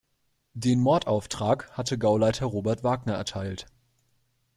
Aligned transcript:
Den 0.55 0.79
Mordauftrag 0.79 1.69
hatte 1.77 1.99
Gauleiter 1.99 2.47
Robert 2.47 2.83
Wagner 2.83 3.13
erteilt. 3.13 3.67